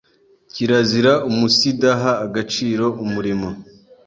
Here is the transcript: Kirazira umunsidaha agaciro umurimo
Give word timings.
Kirazira 0.53 1.13
umunsidaha 1.29 2.11
agaciro 2.25 2.85
umurimo 3.03 3.49